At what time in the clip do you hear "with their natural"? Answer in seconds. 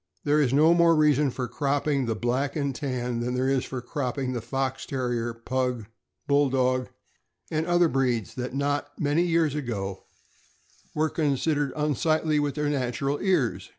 12.39-13.19